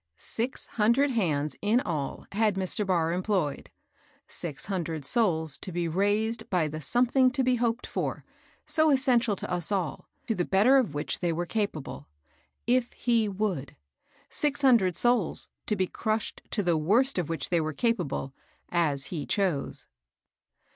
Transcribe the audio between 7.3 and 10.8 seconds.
be hoped for, so essential to us all, to the better